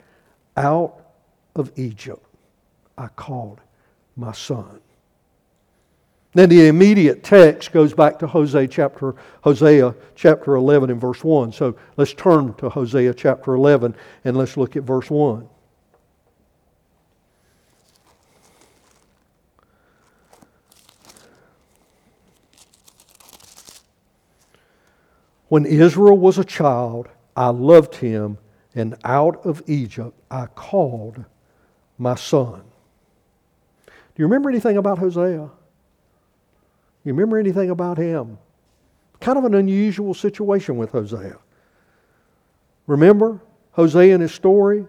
[0.58, 1.02] out
[1.56, 2.26] of Egypt
[3.00, 3.62] I called
[4.18, 4.82] my son.
[6.34, 11.54] Then the immediate text goes back to Hosea chapter, Hosea chapter 11 and verse 1.
[11.54, 15.48] So let's turn to Hosea chapter 11 and let's look at verse 1.
[25.48, 28.38] When Israel was a child, I loved him,
[28.76, 31.26] and out of Egypt I called
[31.98, 32.69] my son.
[34.20, 35.50] You remember anything about Hosea?
[37.06, 38.38] You remember anything about him?
[39.22, 41.38] Kind of an unusual situation with Hosea.
[42.86, 43.40] Remember
[43.72, 44.86] Hosea and his story?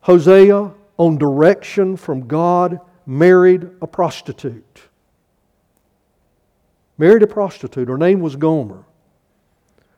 [0.00, 4.82] Hosea, on direction from God, married a prostitute.
[6.98, 7.86] Married a prostitute.
[7.86, 8.84] Her name was Gomer.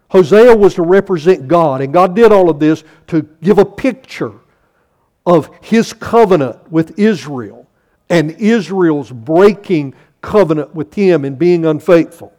[0.08, 4.34] Hosea was to represent God, and God did all of this to give a picture
[5.24, 7.63] of his covenant with Israel
[8.08, 12.32] and Israel's breaking covenant with him and being unfaithful.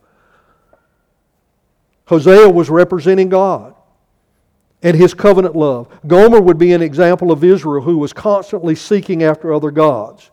[2.08, 3.76] Hosea was representing God
[4.84, 5.88] and his covenant love.
[6.06, 10.30] Gomer would be an example of Israel who was constantly seeking after other gods.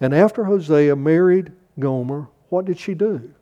[0.00, 3.34] And after Hosea married Gomer, what did she do?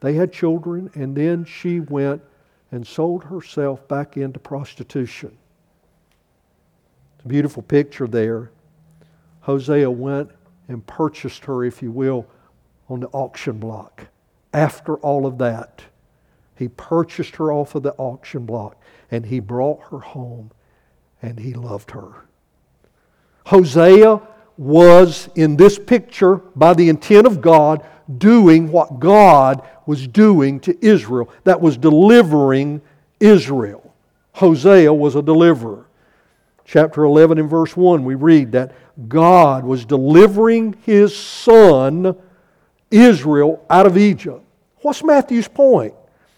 [0.00, 2.22] They had children, and then she went
[2.72, 5.36] and sold herself back into prostitution.
[7.16, 8.50] It's a beautiful picture there.
[9.42, 10.30] Hosea went
[10.68, 12.26] and purchased her, if you will,
[12.88, 14.06] on the auction block.
[14.52, 15.82] After all of that,
[16.56, 18.76] he purchased her off of the auction block
[19.10, 20.50] and he brought her home
[21.20, 22.26] and he loved her.
[23.46, 24.20] Hosea
[24.56, 27.84] was, in this picture, by the intent of God,
[28.18, 31.28] doing what God was doing to Israel.
[31.44, 32.80] That was delivering
[33.18, 33.94] Israel.
[34.34, 35.86] Hosea was a deliverer.
[36.72, 38.72] Chapter 11 and verse 1, we read that
[39.06, 42.16] God was delivering his son,
[42.90, 44.42] Israel, out of Egypt.
[44.78, 45.92] What's Matthew's point?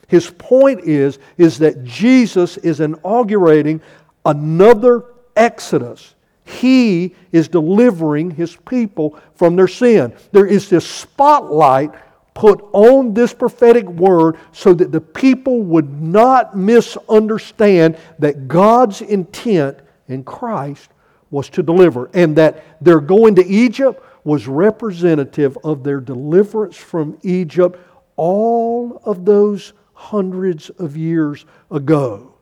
[0.09, 3.81] His point is, is that Jesus is inaugurating
[4.25, 5.05] another
[5.37, 6.17] Exodus.
[6.45, 10.17] He is delivering his people from their sin.
[10.33, 11.93] There is this spotlight
[12.35, 19.79] put on this prophetic word so that the people would not misunderstand that God's intent
[20.09, 20.91] in Christ
[21.31, 27.19] was to deliver, and that their going to Egypt was representative of their deliverance from
[27.23, 27.79] Egypt
[28.17, 32.35] all of those hundreds of years ago.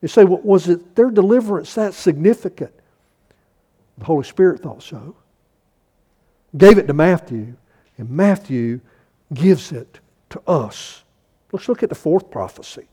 [0.00, 2.72] You say, well, was it their deliverance that significant?
[3.98, 5.14] The Holy Spirit thought so.
[6.56, 7.54] Gave it to Matthew,
[7.98, 8.80] and Matthew
[9.32, 11.04] gives it to us.
[11.52, 12.86] Let's look at the fourth prophecy.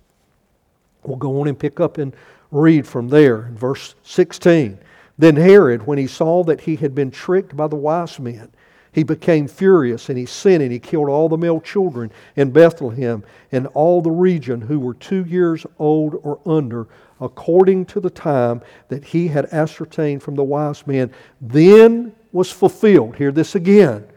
[1.03, 2.13] We'll go on and pick up and
[2.51, 4.79] read from there in verse 16.
[5.17, 8.51] Then Herod, when he saw that he had been tricked by the wise men,
[8.91, 13.23] he became furious and he sinned and he killed all the male children in Bethlehem
[13.51, 16.88] and all the region who were two years old or under,
[17.21, 21.12] according to the time that he had ascertained from the wise men.
[21.39, 23.15] Then was fulfilled.
[23.15, 24.07] Hear this again.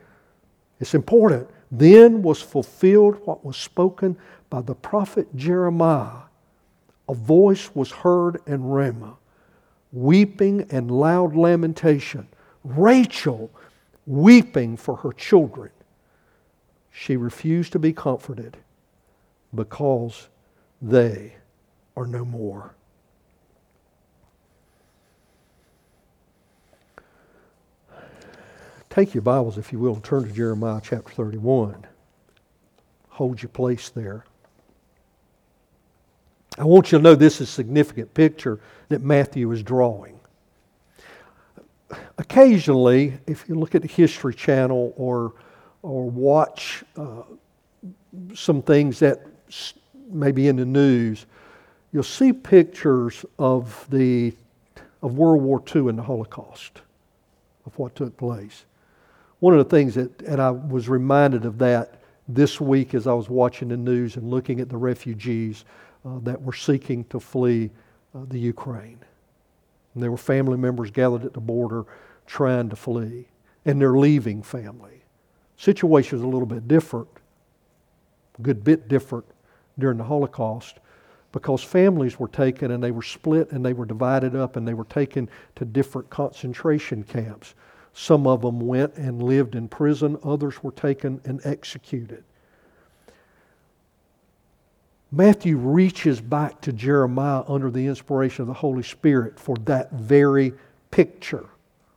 [0.81, 1.49] It's important.
[1.71, 4.17] Then was fulfilled what was spoken
[4.51, 6.23] by the prophet Jeremiah.
[7.13, 9.19] A voice was heard in Ramah,
[9.93, 12.27] weeping and loud lamentation.
[12.65, 13.51] Rachel
[14.07, 15.69] weeping for her children.
[16.91, 18.57] She refused to be comforted
[19.55, 20.29] because
[20.81, 21.35] they
[21.99, 22.75] are no more.
[28.89, 31.87] Take your Bibles, if you will, and turn to Jeremiah chapter 31.
[33.11, 34.25] Hold your place there.
[36.59, 40.21] I want you to know this is a significant picture that Matthew is drawing.
[42.19, 45.33] Occasionally, if you look at the History Channel or,
[45.83, 47.23] or watch uh,
[48.35, 49.21] some things that
[50.11, 51.27] may be in the news,
[51.93, 54.35] you'll see pictures of, the,
[55.03, 56.83] of World War II and the Holocaust,
[57.67, 58.65] of what took place.
[59.41, 63.13] One of the things that, and I was reminded of that this week as I
[63.13, 65.65] was watching the news and looking at the refugees
[66.05, 67.71] uh, that were seeking to flee
[68.15, 68.99] uh, the Ukraine.
[69.95, 71.85] And there were family members gathered at the border
[72.27, 73.29] trying to flee,
[73.65, 75.05] and they're leaving family.
[75.57, 77.09] Situation is a little bit different,
[78.39, 79.27] a good bit different
[79.79, 80.79] during the Holocaust
[81.33, 84.75] because families were taken and they were split and they were divided up and they
[84.75, 87.55] were taken to different concentration camps.
[87.95, 92.25] Some of them went and lived in prison, others were taken and executed.
[95.13, 100.55] Matthew reaches back to Jeremiah under the inspiration of the Holy Spirit for that very
[100.91, 101.47] picture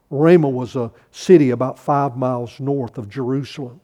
[0.09, 3.81] Ramah was a city about five miles north of Jerusalem.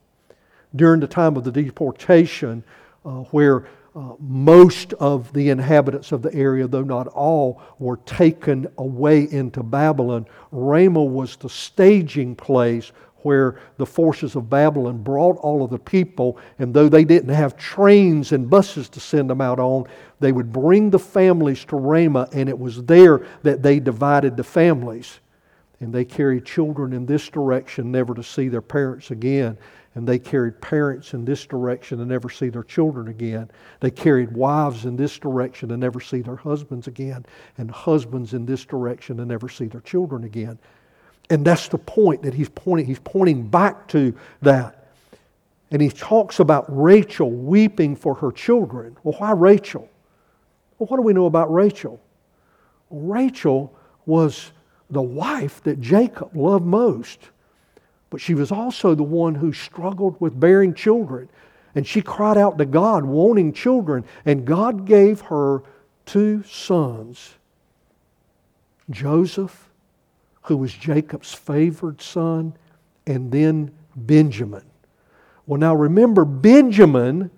[0.75, 2.63] During the time of the deportation,
[3.05, 8.71] uh, where uh, most of the inhabitants of the area, though not all, were taken
[8.77, 12.91] away into Babylon, Ramah was the staging place
[13.23, 17.57] where the forces of Babylon brought all of the people, and though they didn't have
[17.57, 19.85] trains and buses to send them out on,
[20.19, 24.43] they would bring the families to Ramah, and it was there that they divided the
[24.43, 25.19] families.
[25.79, 29.57] And they carried children in this direction, never to see their parents again.
[29.95, 33.49] And they carried parents in this direction and never see their children again.
[33.81, 37.25] They carried wives in this direction and never see their husbands again.
[37.57, 40.59] And husbands in this direction and never see their children again.
[41.31, 42.85] And that's the point that he's pointing.
[42.85, 44.89] He's pointing back to that.
[45.71, 48.97] And he talks about Rachel weeping for her children.
[49.01, 49.89] Well, why Rachel?
[50.77, 52.01] Well, what do we know about Rachel?
[52.89, 53.73] Rachel
[54.05, 54.51] was
[54.89, 57.29] the wife that Jacob loved most.
[58.09, 61.29] But she was also the one who struggled with bearing children.
[61.75, 64.03] And she cried out to God, wanting children.
[64.25, 65.63] And God gave her
[66.05, 67.35] two sons
[68.89, 69.70] Joseph
[70.43, 72.53] who was Jacob's favored son,
[73.05, 74.63] and then Benjamin.
[75.45, 77.29] Well, now remember, Benjamin,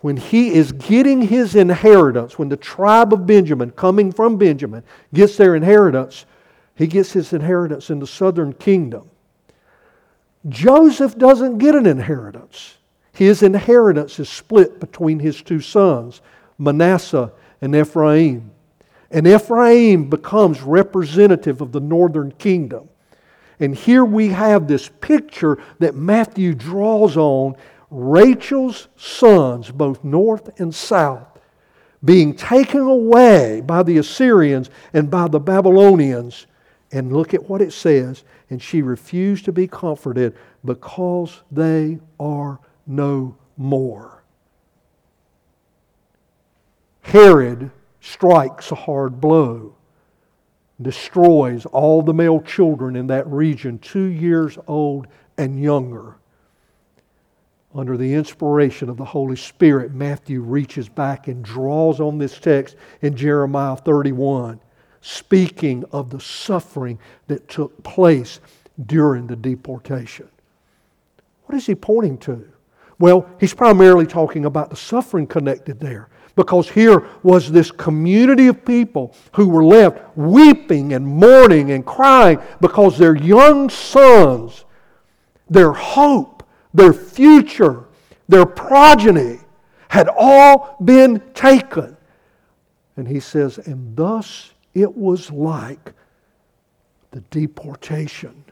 [0.00, 4.82] when he is getting his inheritance, when the tribe of Benjamin, coming from Benjamin,
[5.12, 6.26] gets their inheritance,
[6.74, 9.10] he gets his inheritance in the southern kingdom.
[10.48, 12.76] Joseph doesn't get an inheritance.
[13.12, 16.20] His inheritance is split between his two sons,
[16.56, 18.52] Manasseh and Ephraim.
[19.10, 22.88] And Ephraim becomes representative of the northern kingdom.
[23.60, 27.56] And here we have this picture that Matthew draws on
[27.90, 31.26] Rachel's sons, both north and south,
[32.04, 36.46] being taken away by the Assyrians and by the Babylonians.
[36.92, 38.24] And look at what it says.
[38.50, 44.22] And she refused to be comforted because they are no more.
[47.02, 47.70] Herod
[48.08, 49.74] strikes a hard blow,
[50.80, 55.06] destroys all the male children in that region, two years old
[55.36, 56.16] and younger.
[57.74, 62.76] Under the inspiration of the Holy Spirit, Matthew reaches back and draws on this text
[63.02, 64.58] in Jeremiah 31,
[65.02, 68.40] speaking of the suffering that took place
[68.86, 70.28] during the deportation.
[71.44, 72.48] What is he pointing to?
[72.98, 76.08] Well, he's primarily talking about the suffering connected there
[76.38, 82.38] because here was this community of people who were left weeping and mourning and crying
[82.60, 84.64] because their young sons,
[85.50, 87.86] their hope, their future,
[88.28, 89.40] their progeny
[89.88, 91.96] had all been taken.
[92.96, 95.92] And he says, and thus it was like
[97.10, 98.44] the deportation.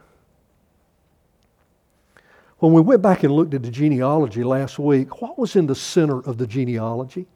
[2.59, 5.77] When we went back and looked at the genealogy last week, what was in the
[5.77, 7.29] center of the genealogy?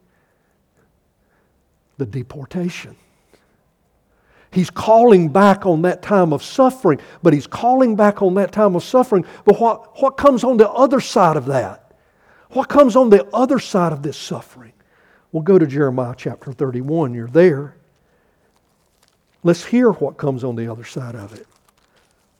[2.01, 2.95] The deportation.
[4.51, 8.75] He's calling back on that time of suffering, but he's calling back on that time
[8.75, 9.23] of suffering.
[9.45, 11.93] But what, what comes on the other side of that?
[12.49, 14.73] What comes on the other side of this suffering?
[15.31, 17.13] We'll go to Jeremiah chapter 31.
[17.13, 17.75] You're there.
[19.43, 21.47] Let's hear what comes on the other side of it.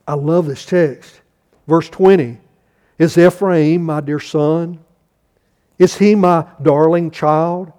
[0.06, 1.20] I love this text.
[1.68, 2.36] Verse 20
[2.98, 4.80] Is Ephraim my dear son?
[5.78, 7.72] Is he my darling child?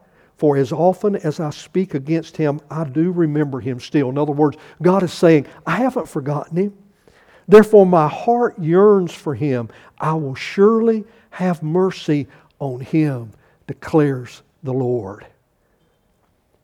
[0.44, 4.10] For as often as I speak against him, I do remember him still.
[4.10, 6.78] In other words, God is saying, I haven't forgotten him.
[7.48, 9.70] Therefore, my heart yearns for him.
[10.02, 12.28] I will surely have mercy
[12.60, 13.32] on him,
[13.68, 15.26] declares the Lord.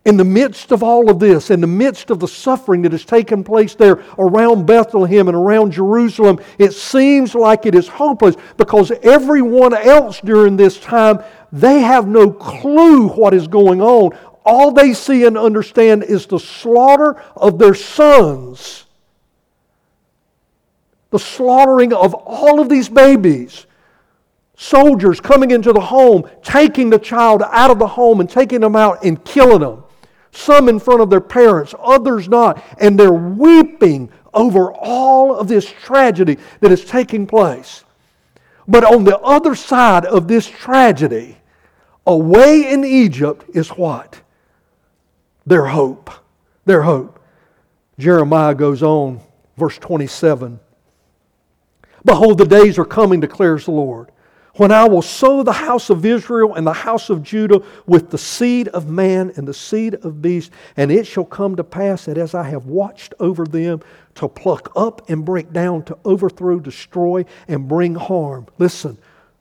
[0.10, 3.06] In the midst of all of this, in the midst of the suffering that has
[3.06, 8.90] taken place there around Bethlehem and around Jerusalem, it seems like it is hopeless because
[9.04, 14.18] everyone else during this time they have no clue what is going on.
[14.44, 18.88] All they see and understand is the slaughter of their sons,
[21.12, 23.68] the slaughtering of all of these babies.
[24.56, 28.76] Soldiers coming into the home, taking the child out of the home and taking them
[28.76, 29.84] out and killing them.
[30.32, 32.64] Some in front of their parents, others not.
[32.80, 37.84] And they're weeping over all of this tragedy that is taking place.
[38.68, 41.38] But on the other side of this tragedy,
[42.06, 44.22] away in Egypt is what?
[45.46, 46.12] Their hope.
[46.66, 47.20] Their hope.
[47.98, 49.22] Jeremiah goes on,
[49.58, 50.60] verse 27.
[52.06, 54.12] Behold, the days are coming, declares the Lord,
[54.60, 58.18] when I will sow the house of Israel and the house of Judah with the
[58.18, 62.18] seed of man and the seed of beast, and it shall come to pass that
[62.18, 63.80] as I have watched over them
[64.16, 68.48] to pluck up and break down, to overthrow, destroy, and bring harm.
[68.58, 68.98] Listen,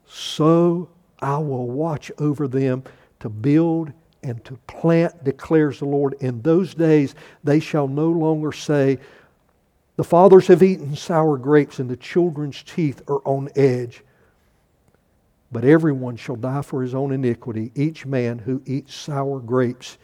[0.06, 0.88] so
[1.20, 2.84] I will watch over them
[3.18, 3.92] to build
[4.22, 6.14] and to plant, declares the Lord.
[6.20, 9.00] In those days they shall no longer say,
[9.96, 14.04] The fathers have eaten sour grapes, and the children's teeth are on edge.
[15.50, 17.72] But everyone shall die for his own iniquity.
[17.74, 19.98] Each man who eats sour grapes,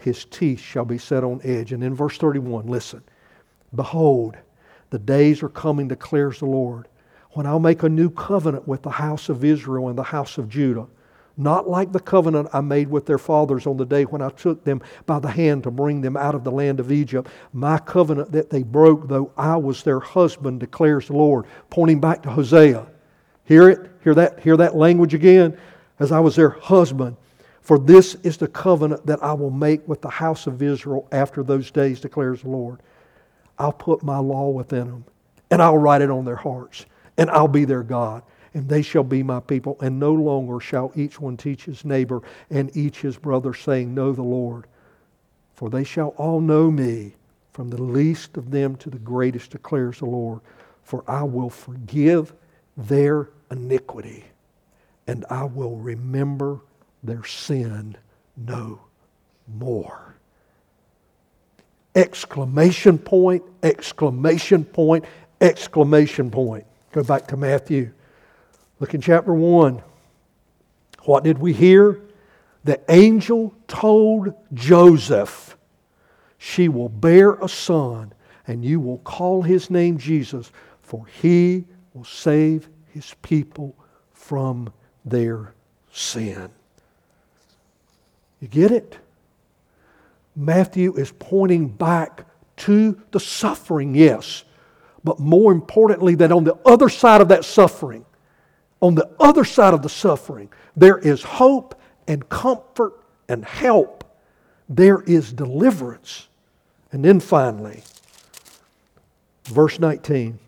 [0.00, 1.72] his teeth shall be set on edge.
[1.72, 3.02] And in verse 31, listen
[3.74, 4.36] Behold,
[4.90, 6.88] the days are coming, declares the Lord,
[7.32, 10.48] when I'll make a new covenant with the house of Israel and the house of
[10.48, 10.86] Judah.
[11.36, 14.64] Not like the covenant I made with their fathers on the day when I took
[14.64, 17.28] them by the hand to bring them out of the land of Egypt.
[17.52, 22.22] My covenant that they broke, though I was their husband, declares the Lord, pointing back
[22.22, 22.86] to Hosea.
[23.46, 23.90] Hear it?
[24.04, 25.56] Hear that, hear that language again?
[25.98, 27.16] As I was their husband.
[27.62, 31.42] For this is the covenant that I will make with the house of Israel after
[31.42, 32.80] those days, declares the Lord.
[33.58, 35.04] I'll put my law within them,
[35.50, 36.86] and I'll write it on their hearts,
[37.16, 38.22] and I'll be their God,
[38.54, 39.76] and they shall be my people.
[39.80, 44.12] And no longer shall each one teach his neighbor and each his brother, saying, Know
[44.12, 44.66] the Lord.
[45.54, 47.14] For they shall all know me,
[47.52, 50.40] from the least of them to the greatest, declares the Lord.
[50.84, 52.32] For I will forgive
[52.76, 54.24] their iniquity,
[55.06, 56.60] and I will remember
[57.02, 57.96] their sin
[58.36, 58.80] no
[59.46, 60.14] more.
[61.94, 65.04] Exclamation point, exclamation point,
[65.40, 66.66] exclamation point.
[66.92, 67.92] Go back to Matthew.
[68.80, 69.82] Look in chapter 1.
[71.04, 72.00] What did we hear?
[72.64, 75.56] The angel told Joseph,
[76.36, 78.12] She will bear a son,
[78.46, 80.50] and you will call his name Jesus,
[80.82, 83.76] for he will save his people
[84.14, 84.72] from
[85.04, 85.52] their
[85.92, 86.48] sin.
[88.40, 88.96] You get it?
[90.34, 92.24] Matthew is pointing back
[92.56, 94.44] to the suffering, yes,
[95.04, 98.06] but more importantly, that on the other side of that suffering,
[98.80, 101.78] on the other side of the suffering, there is hope
[102.08, 102.94] and comfort
[103.28, 104.04] and help.
[104.70, 106.28] There is deliverance.
[106.92, 107.82] And then finally,
[109.44, 110.38] verse 19.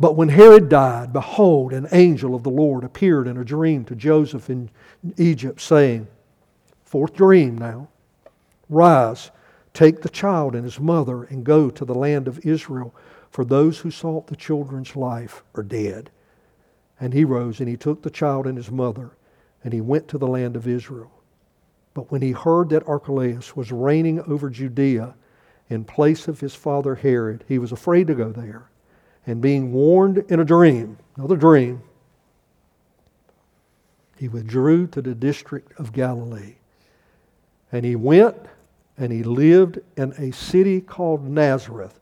[0.00, 3.96] But when Herod died, behold, an angel of the Lord appeared in a dream to
[3.96, 4.70] Joseph in
[5.16, 6.06] Egypt, saying,
[6.84, 7.88] Fourth dream now,
[8.70, 9.30] rise,
[9.74, 12.94] take the child and his mother, and go to the land of Israel,
[13.30, 16.10] for those who sought the children's life are dead.
[17.00, 19.10] And he rose, and he took the child and his mother,
[19.64, 21.10] and he went to the land of Israel.
[21.92, 25.16] But when he heard that Archelaus was reigning over Judea
[25.68, 28.70] in place of his father Herod, he was afraid to go there
[29.28, 31.82] and being warned in a dream, another dream,
[34.16, 36.56] he withdrew to the district of Galilee.
[37.70, 38.36] And he went
[38.96, 42.00] and he lived in a city called Nazareth,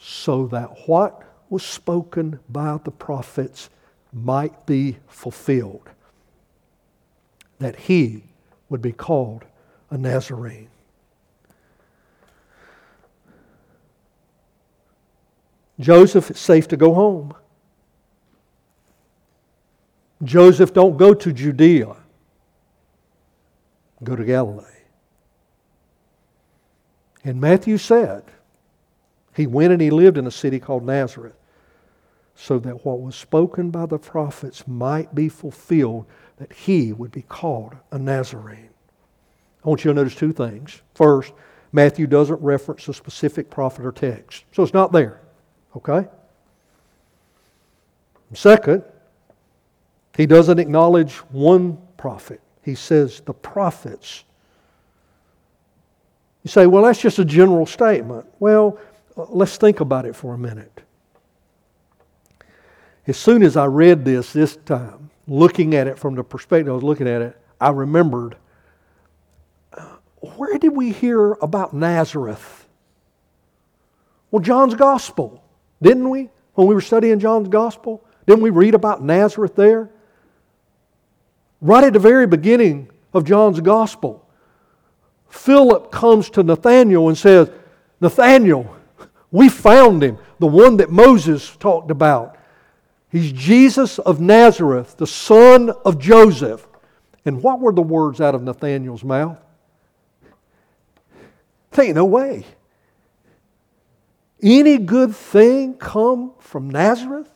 [0.00, 3.70] so that what was spoken by the prophets
[4.12, 5.88] might be fulfilled
[7.62, 8.24] that he
[8.68, 9.44] would be called
[9.90, 10.71] a Nazarene.
[15.82, 17.34] Joseph, it's safe to go home.
[20.22, 21.96] Joseph, don't go to Judea.
[24.04, 24.64] Go to Galilee.
[27.24, 28.24] And Matthew said,
[29.34, 31.34] he went and he lived in a city called Nazareth,
[32.34, 36.06] so that what was spoken by the prophets might be fulfilled,
[36.36, 38.70] that he would be called a Nazarene.
[39.64, 40.82] I want you to notice two things.
[40.94, 41.32] First,
[41.72, 45.21] Matthew doesn't reference a specific prophet or text, so it's not there.
[45.76, 46.06] Okay?
[48.34, 48.82] Second,
[50.16, 52.40] he doesn't acknowledge one prophet.
[52.62, 54.24] He says the prophets.
[56.42, 58.26] You say, well, that's just a general statement.
[58.38, 58.78] Well,
[59.16, 60.82] let's think about it for a minute.
[63.06, 66.74] As soon as I read this this time, looking at it from the perspective I
[66.74, 68.36] was looking at it, I remembered
[69.72, 69.96] uh,
[70.36, 72.66] where did we hear about Nazareth?
[74.30, 75.41] Well, John's Gospel.
[75.82, 76.30] Didn't we?
[76.54, 78.04] When we were studying John's Gospel?
[78.26, 79.90] Didn't we read about Nazareth there?
[81.60, 84.26] Right at the very beginning of John's Gospel,
[85.28, 87.50] Philip comes to Nathanael and says,
[88.00, 88.76] Nathanael,
[89.30, 92.36] we found him, the one that Moses talked about.
[93.10, 96.66] He's Jesus of Nazareth, the son of Joseph.
[97.24, 99.38] And what were the words out of Nathanael's mouth?
[101.70, 102.44] There ain't no way
[104.42, 107.30] any good thing come from Nazareth?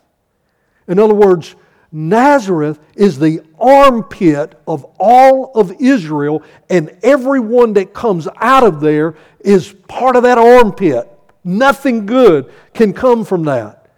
[0.88, 1.54] In other words,
[1.92, 9.14] Nazareth is the armpit of all of Israel, and everyone that comes out of there
[9.40, 11.10] is part of that armpit.
[11.44, 13.88] Nothing good can come from that.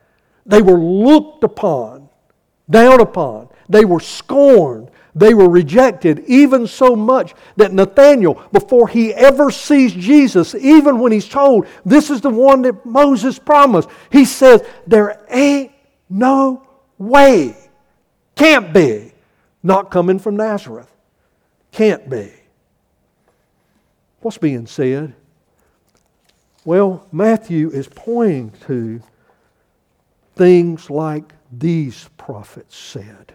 [0.44, 2.08] They were looked upon,
[2.68, 9.12] down upon, they were scorned, they were rejected, even so much that Nathanael, before he
[9.14, 14.24] ever sees Jesus, even when he's told, This is the one that Moses promised, he
[14.24, 15.72] says, There ain't
[16.08, 16.66] no
[16.98, 17.56] way
[18.38, 19.12] can't be.
[19.64, 20.90] Not coming from Nazareth.
[21.72, 22.32] Can't be.
[24.20, 25.14] What's being said?
[26.64, 29.02] Well, Matthew is pointing to
[30.36, 33.34] things like these prophets said.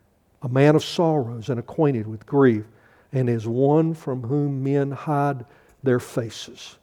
[0.41, 2.65] a man of sorrows and acquainted with grief,
[3.11, 5.45] and is one from whom men hide
[5.83, 6.77] their faces.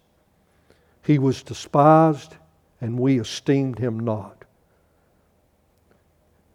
[1.02, 2.36] He was despised
[2.80, 4.44] and we esteemed him not.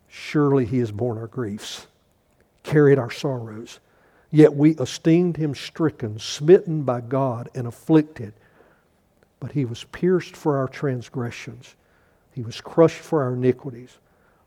[0.08, 1.88] Surely he has borne our griefs,
[2.62, 3.80] carried our sorrows.
[4.32, 8.34] Yet we esteemed him stricken, smitten by God, and afflicted.
[9.40, 11.76] But he was pierced for our transgressions,
[12.32, 13.98] he was crushed for our iniquities.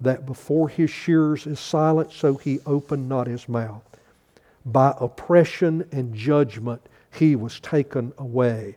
[0.00, 3.82] that before his shears is silent, so he opened not his mouth.
[4.64, 6.82] By oppression and judgment
[7.12, 8.76] he was taken away.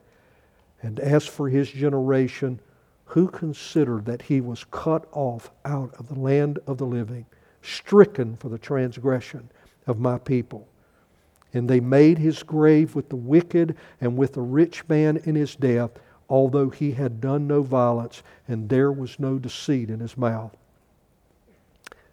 [0.81, 2.59] And as for his generation,
[3.05, 7.25] who considered that he was cut off out of the land of the living,
[7.61, 9.49] stricken for the transgression
[9.87, 10.67] of my people.
[11.53, 15.55] And they made his grave with the wicked and with the rich man in his
[15.55, 15.91] death,
[16.27, 20.55] although he had done no violence, and there was no deceit in his mouth.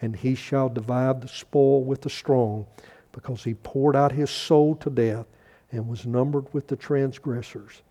[0.00, 2.66] and he shall divide the spoil with the strong
[3.12, 5.26] because he poured out his soul to death
[5.70, 7.82] and was numbered with the transgressors.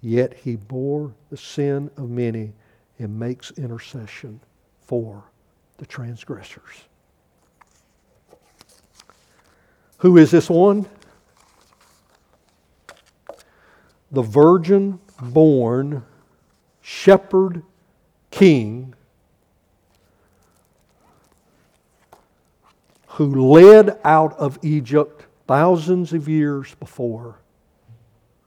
[0.00, 2.52] Yet he bore the sin of many
[2.98, 4.40] and makes intercession
[4.80, 5.24] for
[5.78, 6.84] the transgressors.
[9.98, 10.86] Who is this one?
[14.10, 16.04] The virgin born
[16.80, 17.62] shepherd
[18.30, 18.94] king
[23.14, 27.36] who led out of Egypt thousands of years before,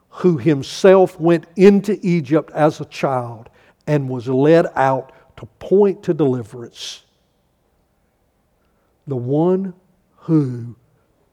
[0.09, 3.49] who himself went into Egypt as a child
[3.87, 7.05] and was led out to point to deliverance.
[9.07, 9.73] The one
[10.17, 10.75] who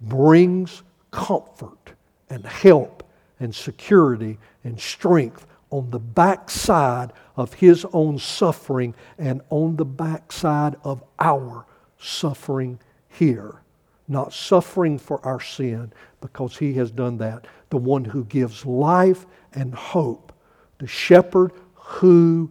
[0.00, 1.92] brings comfort
[2.30, 3.02] and help
[3.40, 10.76] and security and strength on the backside of his own suffering and on the backside
[10.84, 11.66] of our
[11.98, 12.78] suffering
[13.14, 13.62] here,
[14.08, 17.46] not suffering for our sin because he has done that.
[17.70, 20.32] The one who gives life and hope,
[20.78, 22.50] the shepherd who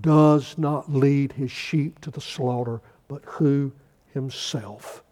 [0.00, 3.72] does not lead his sheep to the slaughter, but who
[4.12, 5.02] himself,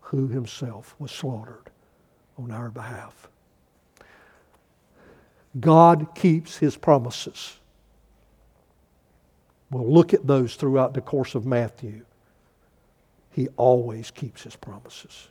[0.00, 1.70] who himself was slaughtered
[2.38, 3.28] on our behalf.
[5.58, 7.58] God keeps his promises.
[9.70, 12.04] We'll look at those throughout the course of Matthew.
[13.38, 15.28] He always keeps his promises.